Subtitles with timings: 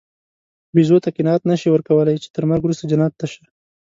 [0.75, 3.47] بیزو ته قناعت نهشې ورکولی، چې تر مرګ وروسته جنت شته.